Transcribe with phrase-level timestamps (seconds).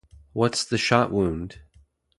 [0.33, 1.59] What's the shot wound?